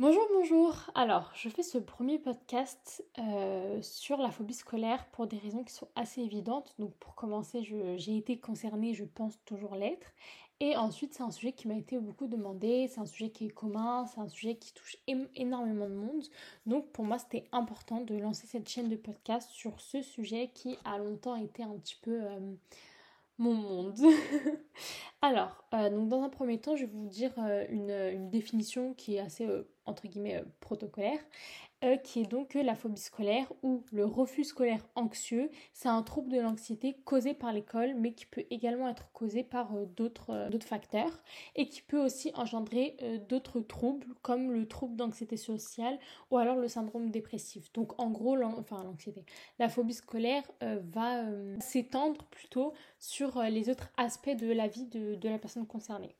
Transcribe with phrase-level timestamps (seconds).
[0.00, 0.90] Bonjour, bonjour.
[0.94, 5.74] Alors, je fais ce premier podcast euh, sur la phobie scolaire pour des raisons qui
[5.74, 6.74] sont assez évidentes.
[6.78, 7.62] Donc, pour commencer,
[7.98, 10.06] j'ai été concernée, je pense toujours l'être.
[10.58, 13.50] Et ensuite, c'est un sujet qui m'a été beaucoup demandé, c'est un sujet qui est
[13.50, 14.96] commun, c'est un sujet qui touche
[15.36, 16.24] énormément de monde.
[16.64, 20.78] Donc, pour moi, c'était important de lancer cette chaîne de podcast sur ce sujet qui
[20.86, 22.22] a longtemps été un petit peu...
[22.22, 22.54] Euh,
[23.40, 23.98] mon monde.
[25.22, 27.32] Alors, euh, dans un premier temps, je vais vous dire
[27.68, 29.46] une, une, définition qui est assez
[29.86, 31.18] entre guillemets euh, protocolaire,
[31.84, 35.50] euh, qui est donc la phobie scolaire ou le refus scolaire anxieux.
[35.72, 39.74] C'est un trouble de l'anxiété causé par l'école, mais qui peut également être causé par
[39.74, 41.22] euh, d'autres d'autres facteurs
[41.56, 42.96] et qui peut aussi engendrer
[43.28, 45.98] d'autres troubles comme le trouble d'anxiété sociale
[46.30, 47.72] ou alors le syndrome dépressif.
[47.72, 48.84] Donc en gros, enfin
[49.58, 51.24] la phobie scolaire va
[51.60, 56.14] s'étendre plutôt sur les autres aspects de la vie de, la personne concernée.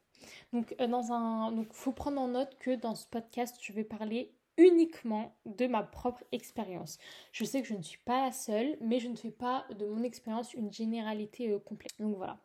[0.52, 3.84] Donc, euh, dans un, donc, faut prendre en note que dans ce podcast, je vais
[3.84, 6.98] parler uniquement de ma propre expérience.
[7.32, 9.86] Je sais que je ne suis pas la seule, mais je ne fais pas de
[9.86, 11.92] mon expérience une généralité euh, complète.
[11.98, 12.38] Donc voilà.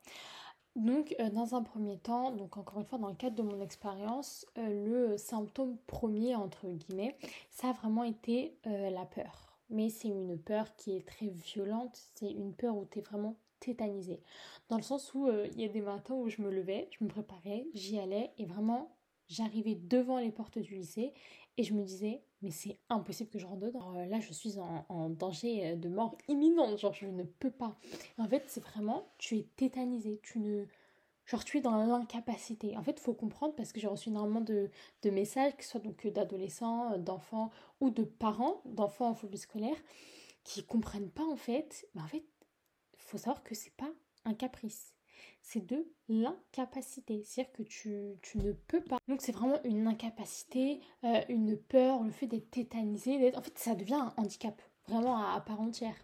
[0.76, 3.62] Donc euh, dans un premier temps, donc encore une fois dans le cadre de mon
[3.62, 7.18] expérience, le symptôme premier entre guillemets,
[7.50, 9.58] ça a vraiment été la peur.
[9.70, 13.36] Mais c'est une peur qui est très violente, c'est une peur où tu es vraiment
[13.60, 14.22] tétanisée.
[14.70, 17.04] Dans le sens où euh, il y a des matins où je me levais, je
[17.04, 18.96] me préparais, j'y allais et vraiment
[19.28, 21.14] j'arrivais devant les portes du lycée
[21.58, 23.96] et je me disais mais c'est impossible que je rentre dedans.
[23.96, 27.76] Euh, là je suis en, danger euh, de mort imminente, genre je ne peux pas.
[28.18, 30.66] En fait c'est vraiment tu es tétanisé, tu ne...
[31.26, 32.78] Genre tu es dans l'incapacité.
[32.78, 34.70] En fait, il faut comprendre parce que j'ai reçu énormément de,
[35.02, 39.76] de messages, que ce soit donc d'adolescents, d'enfants ou de parents d'enfants en phobie scolaire,
[40.44, 41.88] qui comprennent pas en fait.
[41.96, 42.24] Mais en fait,
[42.98, 43.90] faut savoir que c'est pas
[44.26, 44.95] un caprice.
[45.42, 47.24] C'est de l'incapacité.
[47.24, 47.90] C'est-à-dire que tu,
[48.36, 48.98] ne peux pas.
[49.08, 53.36] Donc c'est vraiment une incapacité, euh, une peur, le fait d'être tétanisé.
[53.36, 55.96] En fait, ça devient un handicap, vraiment à, part entière.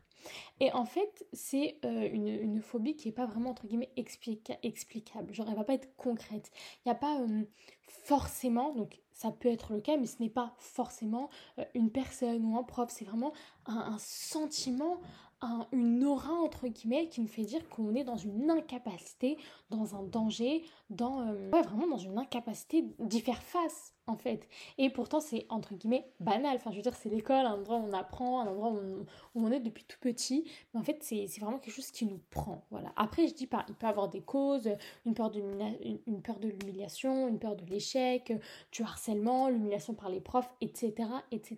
[0.59, 5.33] Et en fait, c'est euh, une, phobie qui n'est pas vraiment, entre guillemets, explicable.
[5.33, 6.51] Genre, elle va pas être concrète.
[6.77, 7.43] Il n'y a pas euh,
[7.87, 11.29] forcément, donc ça peut être le cas, mais ce n'est pas forcément
[11.73, 12.91] une personne ou un prof.
[12.91, 13.33] C'est vraiment
[13.65, 14.99] un sentiment,
[15.71, 19.37] une aura entre guillemets qui nous fait dire qu'on est dans une incapacité,
[19.69, 24.47] dans un danger, dans euh, vraiment dans une incapacité d'y faire face en fait.
[24.77, 26.55] Et pourtant c'est entre guillemets banal.
[26.55, 29.51] Enfin je veux dire c'est l'école, un endroit où on apprend, un endroit où on,
[29.51, 30.45] est depuis tout petit.
[30.73, 32.63] Mais en fait c'est vraiment quelque chose qui nous prend.
[32.71, 32.91] Voilà.
[32.95, 34.69] Après je dis pas, il peut avoir des causes,
[35.05, 35.41] une peur de
[36.07, 38.33] une peur de l'humiliation, une peur de l'échec,
[38.71, 40.93] du harcèlement, l'humiliation par les profs, etc.
[41.31, 41.57] etc.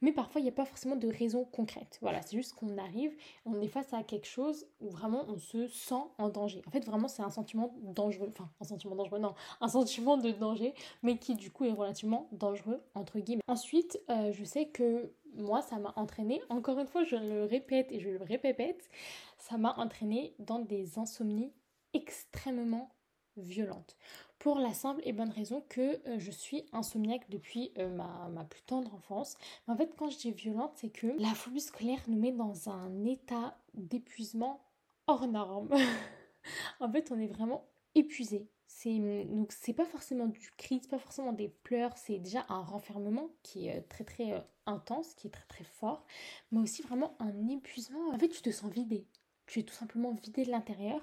[0.00, 1.98] Mais parfois il n'y a pas forcément de raison concrète.
[2.02, 3.12] Voilà, c'est juste qu'on arrive
[3.44, 6.62] on est face à quelque chose où vraiment on se sent en danger.
[6.66, 8.28] En fait, vraiment, c'est un sentiment dangereux.
[8.30, 12.28] Enfin, un sentiment dangereux, non, un sentiment de danger, mais qui du coup est relativement
[12.32, 13.42] dangereux, entre guillemets.
[13.48, 17.90] Ensuite, euh, je sais que moi, ça m'a entraîné, encore une fois, je le répète
[17.90, 18.90] et je le répète,
[19.38, 21.52] ça m'a entraîné dans des insomnies
[21.94, 22.90] extrêmement
[23.36, 23.96] violentes
[24.42, 28.62] pour la simple et bonne raison que euh, je suis insomniaque depuis euh, ma, plus
[28.62, 29.36] tendre enfance.
[29.68, 33.04] En fait, quand je dis violente, c'est que la phobie scolaire nous met dans un
[33.04, 34.60] état d'épuisement
[35.06, 35.68] hors norme.
[36.80, 38.48] en fait, on est vraiment épuisé.
[38.74, 42.62] C'est donc c'est pas forcément du cri, c'est pas forcément des pleurs, c'est déjà un
[42.62, 46.04] renfermement qui est euh, très très intense, qui est très très fort,
[46.50, 48.10] mais aussi vraiment un épuisement.
[48.12, 49.06] En fait, tu te sens vidé.
[49.46, 51.00] Tu es tout simplement vidé de l'intérieur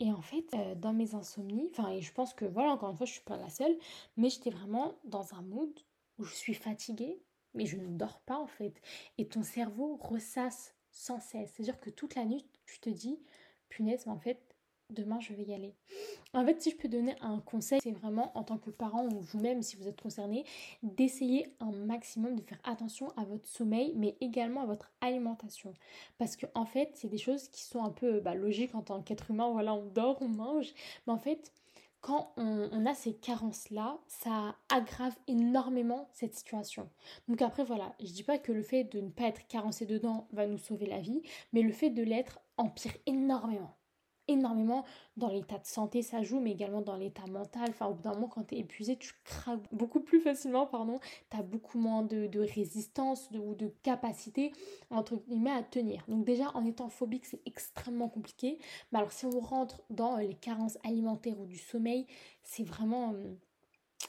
[0.00, 2.96] et en fait, euh, dans mes insomnies, enfin, et je pense que voilà, encore une
[2.96, 3.76] fois, je suis pas la seule,
[4.16, 5.70] mais j'étais vraiment dans un mood
[6.18, 7.22] où je suis fatiguée,
[7.54, 8.80] mais je ne dors pas en fait.
[9.18, 11.52] Et ton cerveau ressasse sans cesse.
[11.54, 13.20] C'est-à-dire que toute la nuit, tu te dis,
[13.68, 14.49] punaise, mais en fait,
[14.90, 15.74] demain je vais y aller.
[16.32, 19.20] En fait, si je peux donner un conseil, c'est vraiment en tant que parent ou
[19.20, 20.44] vous-même, si vous êtes concerné,
[20.82, 25.74] d'essayer un maximum de faire attention à votre sommeil, mais également à votre alimentation.
[26.18, 29.02] Parce que en fait, c'est des choses qui sont un peu bah, logiques en tant
[29.02, 29.50] qu'être humain.
[29.50, 30.72] Voilà, on dort, on mange,
[31.06, 31.52] mais en fait,
[32.00, 36.88] quand on, a ces carences-là, ça aggrave énormément cette situation.
[37.28, 40.26] Donc après, voilà, je dis pas que le fait de ne pas être carencé dedans
[40.32, 41.22] va nous sauver la vie,
[41.52, 43.76] mais le fait de l'être empire énormément
[44.30, 44.84] énormément
[45.16, 47.66] dans l'état de santé, ça joue, mais également dans l'état mental.
[47.68, 50.98] Enfin, au bout d'un moment, quand tu es épuisé, tu craques beaucoup plus facilement, pardon.
[51.30, 54.52] Tu as beaucoup moins de, résistance ou de capacité,
[54.90, 56.04] entre guillemets, à tenir.
[56.08, 58.58] Donc déjà, en étant phobique, c'est extrêmement compliqué.
[58.92, 62.06] Mais alors, si on rentre dans les carences alimentaires ou du sommeil,
[62.42, 63.12] c'est vraiment...
[63.14, 63.34] Euh,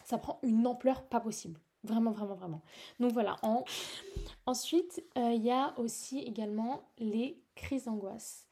[0.06, 1.59] ça prend une ampleur pas possible.
[1.83, 2.62] Vraiment, vraiment, vraiment.
[3.00, 3.38] Donc voilà.
[4.45, 8.47] Ensuite, euh, il y a aussi également les crises d'angoisse.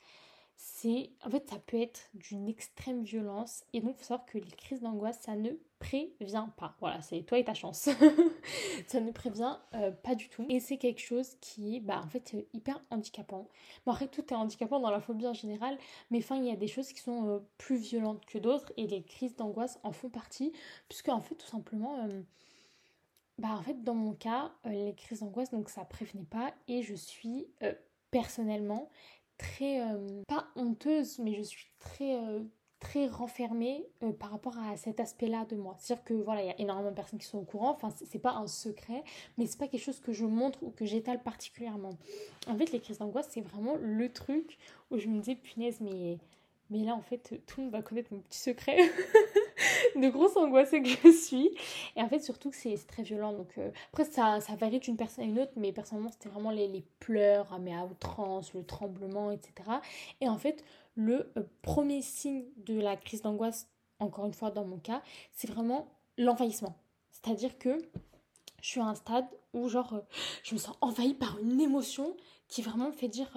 [0.62, 3.64] C'est en fait ça peut être d'une extrême violence.
[3.72, 6.76] Et donc il faut savoir que les crises d'angoisse ça ne prévient pas.
[6.82, 7.88] Voilà c'est toi et ta chance.
[8.88, 10.46] Ça ne prévient euh, pas du tout.
[10.50, 13.48] Et c'est quelque chose qui est bah en fait euh, hyper handicapant.
[13.86, 15.78] Bon après tout est handicapant dans la phobie en général
[16.12, 18.86] mais enfin il y a des choses qui sont euh, plus violentes que d'autres et
[18.86, 20.52] les crises d'angoisse en font partie.
[20.90, 22.06] Puisque en fait tout simplement
[23.38, 26.96] bah en fait dans mon cas les crises d'angoisse donc ça prévenait pas et je
[26.96, 27.48] suis
[28.12, 28.90] personnellement
[29.40, 32.44] très, euh, pas honteuse, mais je suis très, euh,
[32.80, 35.76] très renfermée euh, par rapport à cet aspect-là de moi.
[35.80, 38.20] C'est-à-dire que voilà, il y a énormément de personnes qui sont au courant, enfin, c'est
[38.20, 39.04] pas un secret,
[39.38, 41.92] mais c'est pas quelque chose que je montre ou que j'étale particulièrement.
[42.48, 44.58] En fait, les crises d'angoisse, c'est vraiment le truc
[44.92, 46.20] où je me disais, punaise, mais
[46.70, 48.78] mais là, en fait, tout le monde va connaître mon petit secret
[49.96, 51.50] de grosse angoissée que je suis.
[51.96, 53.34] Et en fait, surtout que c'est très violent.
[53.34, 56.52] Donc, euh, après, ça, ça varie d'une personne à une autre, mais personnellement, c'était vraiment
[56.52, 59.54] les, pleurs, mais à outrance, le tremblement, etc.
[60.22, 60.64] Et en fait,
[60.96, 63.68] le euh, premier signe de la crise d'angoisse,
[64.00, 65.02] encore une fois dans mon cas,
[65.32, 66.76] c'est vraiment l'envahissement.
[67.12, 67.78] C'est-à-dire que
[68.62, 70.02] je suis à un stade où, genre, euh,
[70.44, 72.16] je me sens envahie par une émotion
[72.48, 73.30] qui vraiment me fait dire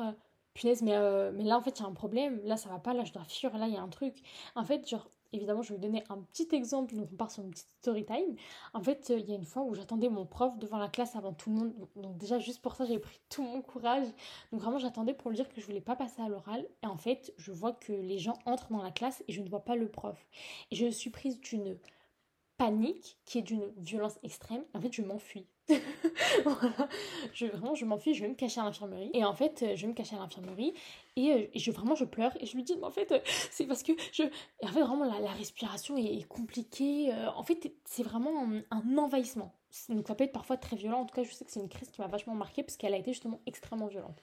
[0.54, 2.40] punaise, mais, euh, mais là, en fait, il y a un problème.
[2.44, 2.94] Là, ça va pas.
[2.94, 3.56] Là, je dois fuir.
[3.56, 4.14] Là, il y a un truc.
[4.54, 6.94] En fait, genre, évidemment, je vais vous donner un petit exemple.
[6.94, 8.36] Donc, on part sur une petite story time.
[8.74, 11.16] En fait, euh, il y a une fois où j'attendais mon prof devant la classe
[11.16, 11.72] avant tout le monde.
[11.96, 14.06] Donc, déjà, juste pour ça, j'ai pris tout mon courage.
[14.52, 16.66] Donc, vraiment, j'attendais pour lui dire que je voulais pas passer à l'oral.
[16.82, 19.48] Et en fait, je vois que les gens entrent dans la classe et je ne
[19.48, 20.18] vois pas le prof.
[20.70, 21.78] Et je suis prise d'une
[22.56, 24.64] panique qui est d'une violence extrême.
[24.74, 25.46] En fait, je m'enfuis.
[26.44, 26.88] voilà.
[27.32, 29.10] Je, vraiment, je m'enfuis, je vais me cacher à l'infirmerie.
[29.14, 30.74] Et en fait, euh, je vais me cacher à l'infirmerie
[31.16, 33.20] et, euh, je, vraiment, je pleure et je lui dis, mais en fait, euh,
[33.50, 34.22] c'est parce que je.
[34.22, 37.12] Et en fait, vraiment, la, respiration est, compliquée.
[37.34, 39.54] en fait, c'est vraiment un, envahissement.
[39.88, 41.00] Donc, ça peut être parfois très violent.
[41.00, 42.94] En tout cas, je sais que c'est une crise qui m'a vachement marquée parce qu'elle
[42.94, 44.22] a été justement extrêmement violente.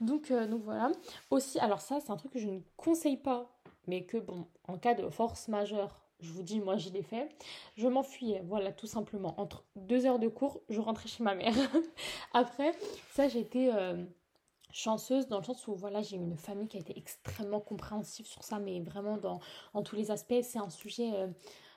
[0.00, 0.90] Donc, donc voilà.
[1.30, 3.48] Aussi, alors ça, c'est un truc que je ne conseille pas,
[3.86, 7.28] mais que, bon, en cas de force majeure, je vous dis, moi, j'y l'ai fait.
[7.76, 9.38] Je m'enfuyais, voilà, tout simplement.
[9.40, 11.54] Entre deux heures de cours, je rentrais chez ma mère.
[12.32, 12.72] Après,
[13.12, 14.04] ça, j'étais euh,
[14.70, 18.44] chanceuse dans le sens où, voilà, j'ai une famille qui a été extrêmement compréhensive sur
[18.44, 19.40] ça, mais vraiment dans,
[19.82, 20.42] tous les aspects.
[20.42, 21.12] C'est un sujet...
[21.14, 21.28] Euh,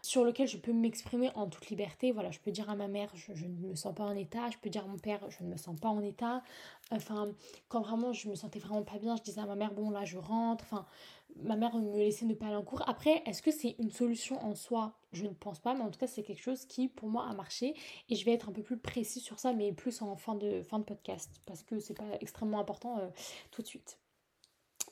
[0.06, 2.12] sur lequel je peux m'exprimer en toute liberté.
[2.12, 4.50] Voilà, je peux dire à ma mère, je, ne me sens pas en état.
[4.52, 6.44] Je peux dire à mon père, je ne me sens pas en état.
[6.92, 7.32] Enfin,
[7.70, 10.06] quand vraiment je me sentais vraiment pas bien, je disais à ma mère, bon là
[10.06, 10.64] je rentre.
[10.66, 10.86] Enfin,
[11.38, 12.88] ma mère me laissait ne pas aller en cours.
[12.88, 14.94] Après, est-ce que c'est une solution en soi?
[15.12, 17.34] Je ne pense pas, mais en tout cas, c'est quelque chose qui, pour moi, a
[17.34, 17.74] marché.
[18.10, 20.62] Et je vais être un peu plus précis sur ça, mais plus en fin de,
[20.62, 23.08] fin de podcast, parce que c'est pas extrêmement important euh,
[23.52, 23.98] tout de suite.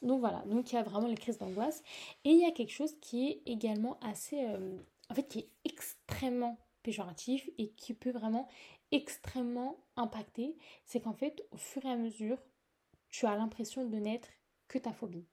[0.01, 1.83] Donc voilà, donc il y a vraiment les crises d'angoisse.
[2.25, 4.44] Et il y a quelque chose qui est également assez...
[4.44, 4.77] Euh,
[5.13, 8.48] en fait, qui est extrêmement péjoratif et qui peut vraiment
[8.92, 10.57] extrêmement impacter.
[10.86, 12.39] C'est qu'en fait, au fur et à mesure,
[13.10, 14.30] tu as l'impression de n'être
[14.68, 15.27] que ta phobie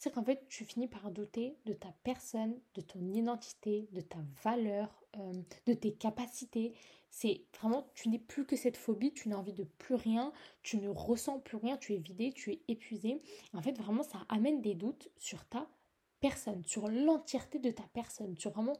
[0.00, 4.16] c'est qu'en fait, tu finis par douter de ta personne, de ton identité, de ta
[4.42, 5.34] valeur, euh,
[5.66, 6.72] de tes capacités.
[7.10, 10.32] C'est vraiment, tu n'es plus que cette phobie, tu n'as envie de plus rien,
[10.62, 13.20] tu ne ressens plus rien, tu es vidé, tu es épuisé.
[13.52, 15.68] En fait, vraiment, ça amène des doutes sur ta
[16.20, 18.78] personne, sur l'entièreté de ta personne, sur vraiment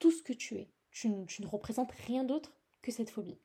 [0.00, 0.68] tout ce que tu es.
[0.90, 2.52] Tu, ne représentes rien d'autre
[2.82, 3.38] que cette phobie.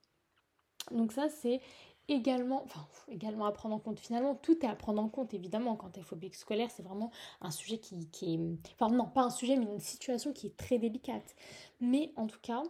[0.92, 1.62] Donc ça, c'est
[2.08, 4.00] également, enfin, également à prendre en compte.
[4.00, 7.12] Finalement, tout est à prendre en compte, évidemment, quand tu es phobique scolaire, c'est vraiment
[7.42, 8.40] un sujet qui, qui est...
[8.74, 11.36] Enfin, non, pas un sujet, mais une situation qui est très délicate.
[11.80, 12.64] Mais en tout cas,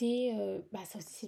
[0.00, 0.80] c'est euh, bah,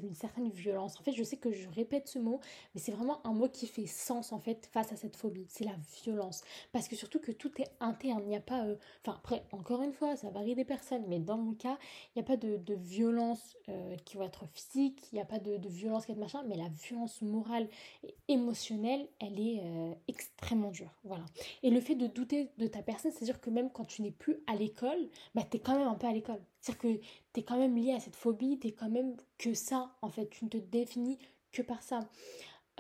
[0.03, 0.99] une certaine violence.
[0.99, 2.41] En fait, je sais que je répète ce mot,
[2.75, 5.45] mais c'est vraiment un mot qui fait sens en fait face à cette phobie.
[5.51, 6.43] C'est la violence,
[6.73, 8.23] parce que surtout que tout est interne.
[8.25, 11.19] Il n'y a pas, euh, enfin après encore une fois, ça varie des personnes, mais
[11.19, 11.77] dans mon cas,
[12.09, 15.39] il n'y a pas de, violence euh, qui va être physique, il n'y a pas
[15.39, 17.69] de, violence qui va être machin, mais la violence morale
[18.03, 19.63] et émotionnelle, elle est
[20.09, 20.95] extrêmement dure.
[21.05, 21.25] Voilà.
[21.63, 24.39] Et le fait de douter de ta personne, c'est-à-dire que même quand tu n'es plus
[24.47, 26.41] à l'école, bah es quand même un peu à l'école.
[26.63, 27.01] C'est-à-dire que
[27.33, 30.11] tu es quand même lié à cette phobie, tu es quand même que ça, en
[30.11, 30.29] fait.
[30.29, 31.19] Tu ne te définis
[31.53, 32.01] que par ça.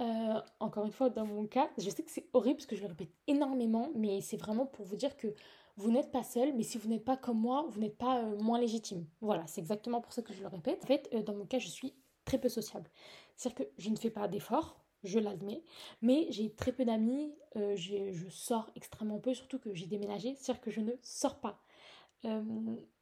[0.01, 2.83] Euh, encore une fois, dans mon cas, je sais que c'est horrible parce que je
[2.83, 5.35] le répète énormément, mais c'est vraiment pour vous dire que
[5.77, 8.37] vous n'êtes pas seul, mais si vous n'êtes pas comme moi, vous n'êtes pas euh,
[8.39, 9.07] moins légitime.
[9.21, 10.83] Voilà, c'est exactement pour ça que je le répète.
[10.85, 11.95] En fait, euh, dans mon cas, je suis
[12.25, 12.91] très peu sociable.
[13.37, 15.63] C'est-à-dire que je ne fais pas d'efforts, je l'admets,
[16.01, 20.71] mais j'ai très peu d'amis, je sors extrêmement peu, surtout que j'ai déménagé, c'est-à-dire que
[20.71, 21.61] je ne sors pas.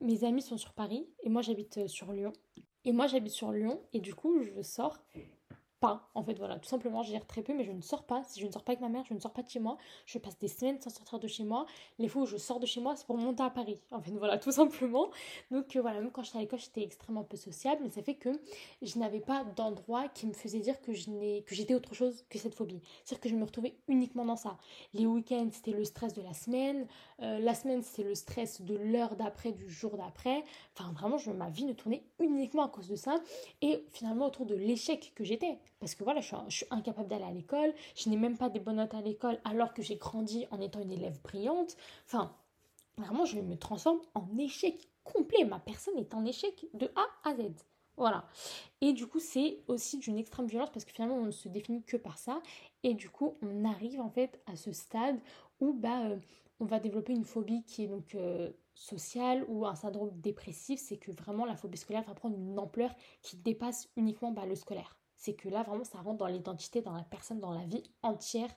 [0.01, 2.33] Mes amis sont sur Paris et moi j'habite sur Lyon.
[2.85, 4.99] Et moi j'habite sur Lyon et du coup je sors
[5.81, 8.23] pas, en fait, voilà, tout simplement, je gère très peu, mais je ne sors pas.
[8.25, 9.79] Si je ne sors pas avec ma mère, je ne sors pas de chez moi.
[10.05, 11.65] Je passe des semaines sans sortir de chez moi.
[11.99, 13.81] Les fois où je sors de chez moi, c'est pour monter à Paris.
[13.91, 15.11] En fait, voilà, tout simplement.
[15.51, 18.15] Donc, euh, voilà, même quand j'étais à l'école, j'étais extrêmement peu sociable, mais ça fait
[18.15, 18.31] que
[18.83, 22.83] je n'avais pas d'endroit qui me faisait dire que j'étais autre chose que cette phobie.
[23.05, 24.59] C'est-à-dire que je me retrouvais uniquement dans ça.
[24.93, 26.87] Les week-ends, c'était le stress de la semaine.
[27.23, 30.45] Euh, la semaine, c'était le stress de l'heure d'après, du jour d'après.
[30.77, 33.17] Enfin, vraiment, je, ma vie ne tournait uniquement à cause de ça.
[33.63, 35.59] Et finalement, autour de l'échec que j'étais.
[35.81, 38.77] Parce que voilà, je suis, incapable d'aller à l'école, je n'ai même pas des bonnes
[38.77, 41.75] notes à l'école alors que j'ai grandi en étant une élève brillante.
[42.07, 42.37] Enfin,
[42.99, 45.45] vraiment, je me transforme en échec complet.
[45.45, 47.51] Ma personne est en échec de A à Z.
[47.97, 48.27] Voilà.
[48.83, 51.83] Et du coup, c'est aussi d'une extrême violence parce que finalement, on ne se définit
[51.83, 52.43] que par ça.
[52.83, 55.19] Et du coup, on arrive en fait à ce stade
[55.61, 56.19] où bah, euh,
[56.61, 60.79] on va développer une phobie qui est donc euh, sociale ou un syndrome dépressif.
[60.79, 64.55] C'est que vraiment, la phobie scolaire va prendre une ampleur qui dépasse uniquement bah, le
[64.55, 67.83] scolaire c'est que là vraiment ça rentre dans l'identité, dans la personne, dans la vie
[68.03, 68.51] entière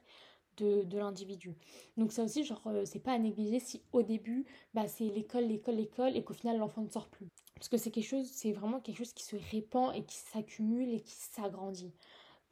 [0.57, 1.55] de, l'individu.
[1.97, 5.45] Donc ça aussi, genre, euh, c'est pas à négliger si au début, bah, c'est l'école,
[5.45, 7.27] l'école, l'école, et qu'au final, l'enfant ne sort plus.
[7.55, 10.93] Parce que c'est quelque chose, c'est vraiment quelque chose qui se répand et qui s'accumule
[10.93, 11.91] et qui s'agrandit.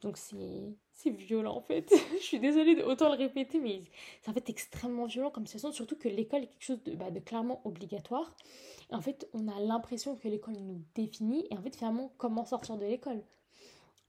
[0.00, 1.90] Donc c'est, c'est violent en fait.
[2.18, 3.82] Je suis désolée de autant le répéter, mais
[4.20, 7.10] c'est en fait extrêmement violent comme situation, surtout que l'école est quelque chose de, bah,
[7.10, 8.34] de clairement obligatoire.
[8.90, 12.44] Et en fait, on a l'impression que l'école nous définit, et en fait, finalement, comment
[12.44, 13.22] sortir de l'école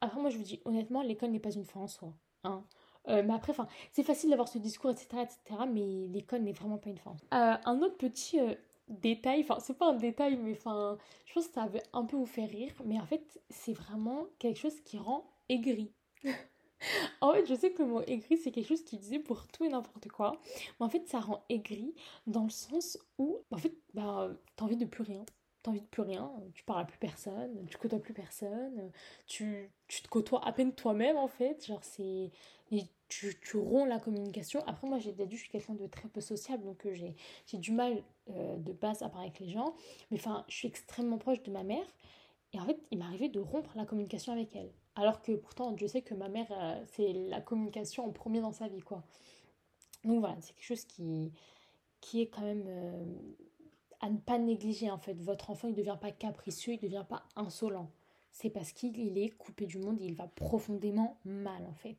[0.03, 2.13] après, moi, je vous dis honnêtement, l'école n'est pas une fin en soi.
[2.43, 2.63] Hein.
[3.07, 3.53] Euh, mais après,
[3.91, 7.15] c'est facile d'avoir ce discours, etc., etc., mais l'école n'est vraiment pas une fin.
[7.33, 8.53] Euh, un autre petit euh,
[8.89, 12.17] détail, enfin, c'est pas un détail, mais enfin, je pense que ça avait un peu
[12.17, 15.93] vous faire rire, mais en fait, c'est vraiment quelque chose qui rend aigri.
[17.21, 19.63] en fait, je sais que le mot aigri, c'est quelque chose qui disait pour tout
[19.63, 20.39] et n'importe quoi,
[20.79, 21.95] mais en fait, ça rend aigri
[22.27, 25.25] dans le sens où, en fait, bah, t'as envie de plus rien
[25.63, 28.91] t'as envie de plus rien, tu parles à plus personne, tu côtoies plus personne,
[29.25, 32.31] tu, tu te côtoies à peine toi-même en fait, genre c'est...
[32.71, 34.63] Et tu, romps la communication.
[34.65, 37.15] Après moi j'ai dit je suis quelqu'un de très peu sociable, donc euh, j'ai,
[37.45, 38.01] j'ai du mal
[38.31, 39.75] euh, de base à parler avec les gens,
[40.09, 41.85] mais enfin je suis extrêmement proche de ma mère,
[42.53, 44.71] et en fait il m'arrivait de rompre la communication avec elle.
[44.95, 48.51] Alors que pourtant je sais que ma mère euh, c'est la communication en premier dans
[48.51, 49.03] sa vie quoi.
[50.03, 51.31] Donc voilà, c'est quelque chose qui,
[52.01, 52.65] qui est quand même
[54.03, 55.13] à ne pas négliger en fait.
[55.13, 57.89] Votre enfant, il ne devient pas capricieux, il ne devient pas insolent.
[58.33, 61.95] C'est parce qu'il est coupé du monde il va profondément mal en fait.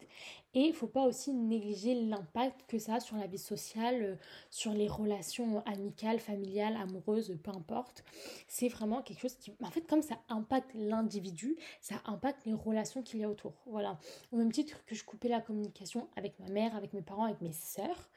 [0.52, 4.16] Et il faut pas aussi négliger l'impact que ça a sur la vie sociale, euh,
[4.50, 8.04] sur les relations amicales, familiales, amoureuses, peu importe.
[8.48, 13.02] C'est vraiment quelque chose qui, en fait, comme ça impacte l'individu, ça impacte les relations
[13.02, 13.54] qu'il y a autour.
[13.66, 13.98] Voilà.
[14.32, 17.40] Au même titre que je coupais la communication avec ma mère, avec mes parents, avec
[17.40, 18.10] mes sœurs,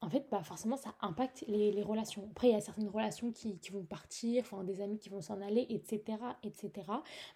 [0.00, 2.28] en fait, bah forcément, ça impacte les, relations.
[2.30, 5.40] Après, il y a certaines relations qui, vont partir, enfin, des amis qui vont s'en
[5.40, 6.70] aller, etc., etc.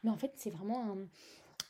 [0.05, 0.97] Mais en fait, c'est vraiment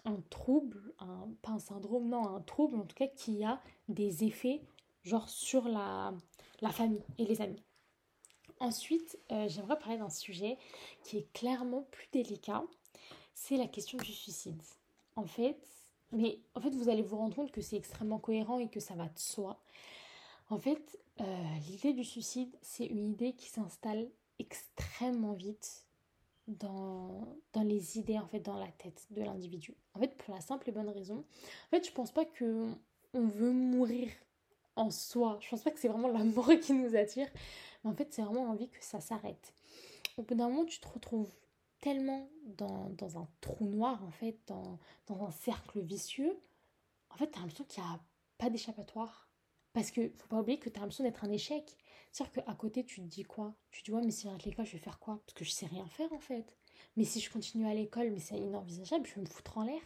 [0.05, 0.93] un, trouble,
[1.41, 4.61] pas un syndrome, non, un trouble, en tout cas, qui a des effets,
[5.03, 6.13] genre, sur la,
[6.61, 7.63] la famille et les amis.
[8.61, 10.57] Ensuite, euh, j'aimerais parler d'un sujet
[11.03, 12.63] qui est clairement plus délicat,
[13.35, 14.63] c'est la question du suicide.
[15.17, 15.59] En fait,
[16.13, 18.95] mais en fait, vous allez vous rendre compte que c'est extrêmement cohérent et que ça
[18.95, 19.59] va de soi.
[20.53, 21.25] En fait, euh,
[21.67, 25.87] l'idée du suicide, c'est une idée qui s'installe extrêmement vite
[26.47, 29.75] dans, dans les idées, en fait, dans la tête de l'individu.
[29.95, 32.69] En fait, pour la simple et bonne raison, en fait, je pense pas que
[33.15, 34.11] on veut mourir
[34.77, 35.39] en soi.
[35.41, 37.29] Je pense pas que c'est vraiment la mort qui nous attire,
[37.83, 39.55] mais en fait, c'est vraiment envie que ça s'arrête.
[40.19, 41.33] Au bout d'un moment, tu te retrouves
[41.81, 46.39] tellement dans, dans un trou noir, en fait, dans, dans un cercle vicieux.
[47.09, 48.01] En fait, tu as l'impression qu'il n'y a
[48.37, 49.32] pas d'échappatoire
[49.73, 51.77] parce que faut pas oublier que tu as l'impression d'être un échec.
[52.13, 53.55] C'est-à-dire qu'à côté, tu te dis quoi?
[53.71, 55.21] Tu te dis, ouais, mais si j'arrête l'école, je vais faire quoi?
[55.25, 56.57] Parce que je sais rien faire en fait.
[56.97, 59.81] Mais si je continue à l'école, mais c'est inenvisageable, je vais me foutre en l'air.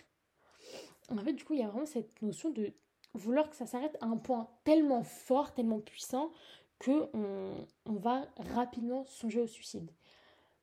[1.09, 2.73] En fait, du coup, il y a vraiment cette notion de
[3.15, 6.33] vouloir que ça s'arrête à un point tellement fort, tellement puissant,
[6.79, 9.91] que on, va rapidement songer au suicide.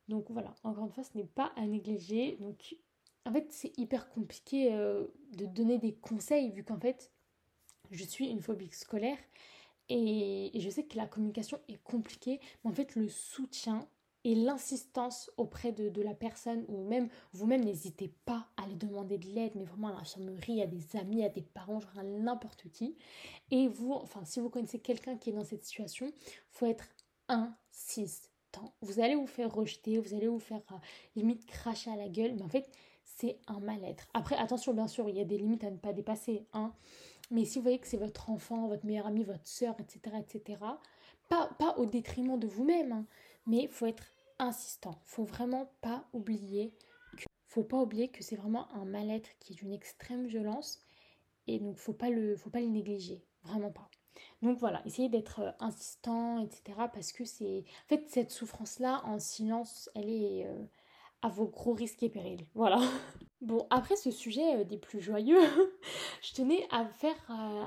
[0.08, 2.36] Donc voilà, encore une fois, ce n'est pas à négliger.
[2.40, 2.76] Donc
[3.24, 7.10] en fait, c'est hyper compliqué euh, de donner des conseils, vu qu'en fait,
[7.94, 9.18] je suis une phobique scolaire
[9.88, 13.86] et, je sais que la communication est compliquée, mais en fait le soutien
[14.26, 19.26] et l'insistance auprès de, la personne ou même vous-même n'hésitez pas à aller demander de
[19.26, 22.96] l'aide mais vraiment à l'infirmerie, à des amis, à des parents, genre à n'importe qui
[23.50, 26.10] et vous, enfin si vous connaissez quelqu'un qui est dans cette situation,
[26.50, 26.88] faut être
[27.28, 28.74] insistant.
[28.80, 30.76] Vous allez vous faire rejeter, vous allez vous faire euh,
[31.16, 32.70] limite cracher à la gueule, mais en fait
[33.04, 34.08] c'est un mal-être.
[34.14, 36.72] Après attention bien sûr, il y a des limites à ne pas dépasser, hein.
[37.30, 40.60] Mais si vous voyez que c'est votre enfant, votre meilleur ami, votre soeur, etc., etc.,
[41.28, 43.06] pas, pas au détriment de vous-même, hein,
[43.46, 44.04] mais il faut être
[44.38, 45.00] insistant.
[45.04, 46.74] faut vraiment pas oublier
[47.16, 50.82] que faut pas oublier que c'est vraiment un mal-être qui est d'une extrême violence
[51.46, 53.88] et donc faut pas le faut pas le négliger, vraiment pas.
[54.42, 56.62] Donc voilà, essayez d'être euh, insistant, etc.
[56.92, 57.64] Parce que c'est.
[57.84, 60.64] En fait, cette souffrance-là, en silence, elle est euh,
[61.24, 62.46] à vos gros risques et périls.
[62.54, 62.78] Voilà.
[63.40, 65.38] Bon, après ce sujet euh, des plus joyeux,
[66.22, 67.64] je tenais à faire euh,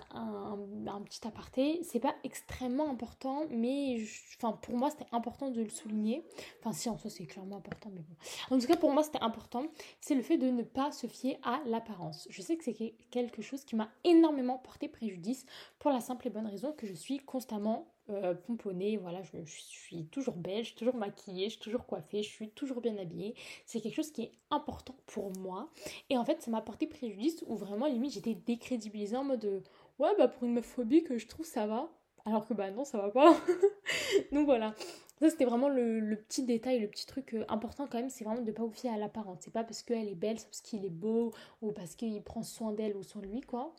[0.88, 1.82] un, petit aparté.
[1.84, 4.02] C'est pas extrêmement important, mais
[4.38, 6.26] enfin, pour moi c'était important de le souligner.
[6.60, 8.16] Enfin, si en soi c'est clairement important, mais bon.
[8.56, 9.68] En tout cas, pour moi c'était important.
[10.02, 12.28] C'est le fait de ne pas se fier à l'apparence.
[12.32, 15.46] Je sais que c'est quelque chose qui m'a énormément porté préjudice
[15.78, 20.06] pour la simple et bonne raison que je suis constamment euh, pomponnée, voilà, je, suis
[20.06, 23.36] toujours belle, je suis toujours maquillée, je suis toujours coiffée, je suis toujours bien habillée.
[23.66, 25.70] C'est quelque chose qui est important pour moi.
[26.10, 29.62] Et en fait, ça m'a porté préjudice où vraiment, limite, j'étais décrédibilisée en mode euh,
[30.00, 31.90] ouais, bah pour une meuf phobique, je trouve ça va.
[32.26, 33.36] Alors que bah non, ça va pas.
[34.32, 34.74] Donc voilà.
[35.20, 38.42] Ça, c'était vraiment le, petit détail, le petit truc euh, important quand même, c'est vraiment
[38.42, 39.40] de ne pas vous fier à l'apparence.
[39.42, 42.44] C'est pas parce qu'elle est belle, c'est parce qu'il est beau, ou parce qu'il prend
[42.44, 43.74] soin d'elle ou soin de lui, quoi.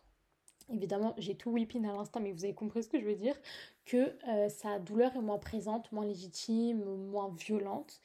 [0.70, 3.36] Évidemment, j'ai tout whipping à l'instant, mais vous avez compris ce que je veux dire,
[3.88, 8.00] que euh, sa douleur est moins présente, moins légitime, moins violente.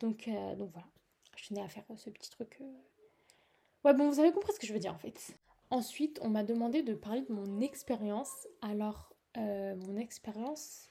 [0.00, 0.88] Donc, euh, donc voilà,
[1.36, 2.58] je tenais à faire ce petit truc.
[2.60, 2.64] Euh.
[3.84, 5.34] Ouais, bon, vous avez compris ce que je veux dire en fait.
[5.70, 8.48] Ensuite, on m'a demandé de parler de mon expérience.
[8.60, 10.88] Alors, mon expérience,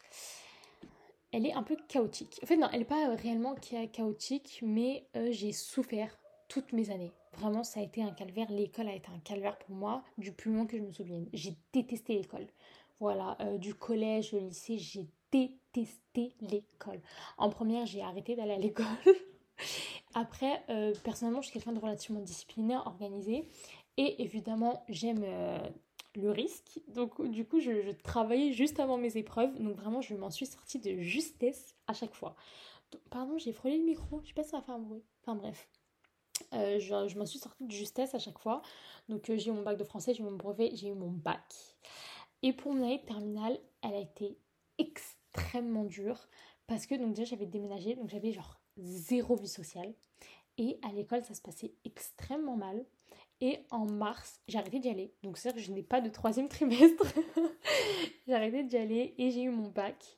[1.33, 2.39] elle est un peu chaotique.
[2.41, 3.53] En fait, non, elle n'est pas réellement
[3.91, 6.17] chaotique, mais j'ai souffert
[6.47, 7.11] toutes mes années.
[7.33, 8.49] Vraiment, ça a été un calvaire.
[8.49, 11.27] L'école a été un calvaire pour moi du plus loin que je me souvienne.
[11.33, 12.47] J'ai détesté l'école.
[12.99, 17.01] Voilà, euh, du collège, au lycée, j'ai détesté l'école.
[17.37, 18.85] En première, j'ai arrêté d'aller à l'école.
[20.13, 23.47] Après, euh, personnellement, je suis quelqu'un de relativement disciplinaire, organisé.
[23.97, 25.59] Et évidemment, j'aime euh,
[26.15, 26.79] le risque.
[26.87, 29.57] Donc, du coup, je, travaillais juste avant mes épreuves.
[29.59, 32.35] Donc, vraiment, je m'en suis sortie de justesse à chaque fois.
[33.11, 34.19] pardon, j'ai frôlé le micro.
[34.23, 35.03] Je sais pas si ça va faire un bruit.
[35.21, 35.69] Enfin, bref.
[36.53, 38.61] Euh, je, je m'en suis sortie de justesse à chaque fois.
[39.07, 41.43] Donc j'ai eu mon bac de français, j'ai eu mon brevet, j'ai eu mon bac.
[42.41, 44.37] Et pour mon année de terminale, elle a été
[44.77, 46.29] extrêmement dure
[46.67, 49.93] parce que donc déjà j'avais déménagé, donc j'avais genre zéro vie sociale.
[50.57, 52.85] Et à l'école, ça se passait extrêmement mal.
[53.41, 55.13] Et en mars, j'ai arrêté d'y aller.
[55.23, 57.05] Donc c'est-à-dire que je n'ai pas de troisième trimestre.
[58.27, 60.17] j'ai arrêté d'y aller et j'ai eu mon bac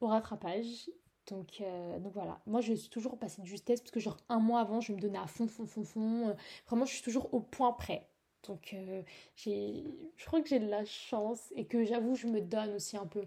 [0.00, 0.90] au rattrapage.
[1.28, 4.38] Donc, euh, donc voilà, moi je suis toujours passée de justesse parce que genre un
[4.38, 6.34] mois avant je me donnais à fond, fond, fond, fond.
[6.66, 8.08] Vraiment je suis toujours au point près.
[8.46, 9.02] Donc euh,
[9.36, 13.06] je crois que j'ai de la chance et que j'avoue je me donne aussi un
[13.06, 13.24] peu.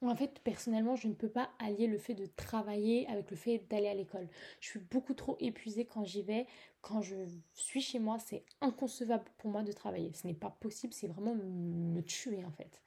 [0.00, 3.58] En fait personnellement je ne peux pas allier le fait de travailler avec le fait
[3.70, 4.28] d'aller à l'école.
[4.60, 6.46] Je suis beaucoup trop épuisée quand j'y vais.
[6.80, 7.16] Quand je
[7.54, 10.12] suis chez moi c'est inconcevable pour moi de travailler.
[10.14, 12.82] Ce n'est pas possible, c'est vraiment me tuer en fait.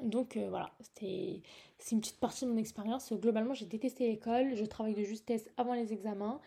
[0.00, 1.42] Donc euh, voilà, c'est
[1.92, 3.12] une petite partie de mon expérience.
[3.12, 6.40] Globalement, j'ai détesté l'école, je travaille de justesse avant les examens.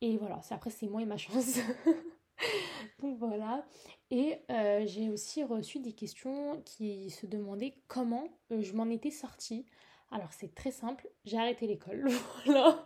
[0.00, 1.58] Et voilà, après c'est moi et ma chance.
[3.00, 3.64] Donc voilà.
[4.10, 9.10] Et euh, j'ai aussi reçu des questions qui se demandaient comment euh, je m'en étais
[9.10, 9.66] sortie.
[10.10, 12.08] Alors c'est très simple, j'ai arrêté l'école.
[12.44, 12.84] voilà.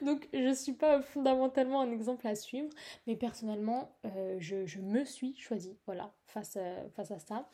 [0.00, 2.70] Donc je ne suis pas fondamentalement un exemple à suivre,
[3.06, 7.48] mais personnellement, euh, je, me suis choisie, voilà, face à, face à ça.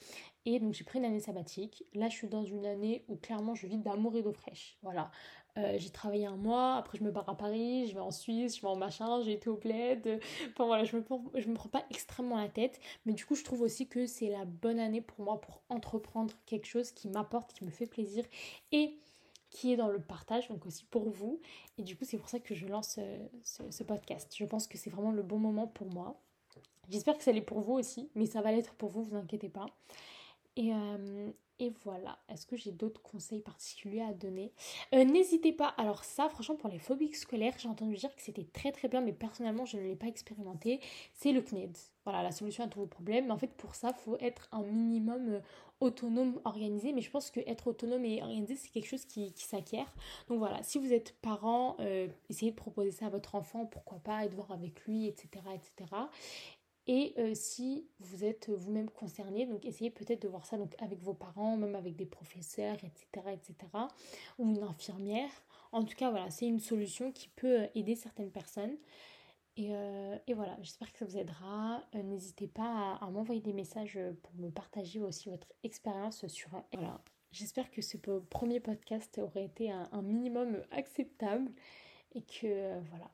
[0.45, 1.85] Et donc j'ai pris une année sabbatique.
[1.95, 4.79] Là, je suis dans une année où clairement je vis d'amour et d'eau fraîche.
[4.83, 5.11] Voilà.
[5.59, 8.57] Euh, j'ai travaillé un mois, après je me barre à Paris, je vais en Suisse,
[8.57, 10.21] je vais en machin, j'ai été au bled.
[10.53, 13.45] Enfin voilà, je me, je me prends pas extrêmement la tête, mais du coup je
[13.45, 17.53] trouve aussi que c'est la bonne année pour moi pour entreprendre quelque chose qui m'apporte,
[17.53, 18.25] qui me fait plaisir
[18.71, 18.99] et
[19.51, 21.41] qui est dans le partage, donc aussi pour vous.
[21.79, 24.33] Et du coup, c'est pour ça que je lance euh, ce, podcast.
[24.37, 26.21] Je pense que c'est vraiment le bon moment pour moi.
[26.91, 29.49] J'espère que ça l'est pour vous aussi, mais ça va l'être pour vous, vous inquiétez
[29.49, 29.67] pas.
[30.57, 34.53] Et, euh, et voilà, est-ce que j'ai d'autres conseils particuliers à donner?
[34.95, 38.45] Euh, N'hésitez pas, alors ça franchement pour les phobiques scolaires, j'ai entendu dire que c'était
[38.45, 40.81] très très bien, mais personnellement je ne l'ai pas expérimenté,
[41.15, 41.77] c'est le CNED.
[42.05, 44.49] Voilà, la solution à tous vos problèmes, mais en fait pour ça, il faut être
[44.53, 45.41] un minimum euh,
[45.81, 49.93] autonome, organisé, mais je pense que être autonome et organisé, c'est quelque chose qui, s'acquiert.
[50.29, 53.99] Donc voilà, si vous êtes parent, euh, essayez de proposer ça à votre enfant, pourquoi
[53.99, 55.29] pas, et de voir avec lui, etc.
[55.55, 55.87] etc.
[56.91, 61.03] Et euh, si vous êtes vous-même concerné, donc essayez peut-être de voir ça donc avec
[61.03, 63.55] vos parents, même avec des professeurs, etc., etc.,
[64.39, 65.31] ou une infirmière.
[65.71, 68.75] En tout cas, voilà, c'est une solution qui peut euh, aider certaines personnes.
[69.59, 71.83] Et, euh, voilà, j'espère que ça vous aidera.
[71.93, 76.49] N'hésitez pas à, m'envoyer des messages pour me partager aussi votre expérience sur...
[76.73, 81.51] Voilà, j'espère que ce premier podcast aurait été un, un minimum acceptable
[82.15, 83.11] et que voilà,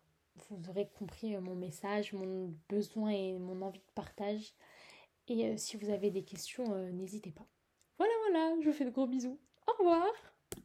[0.50, 4.54] vous aurez compris euh, mon message, mon besoin et mon envie de partage.
[5.28, 7.46] Et euh, si vous avez des questions, euh, n'hésitez pas.
[7.98, 9.38] Voilà, voilà, je vous fais de gros bisous.
[9.66, 10.33] Au revoir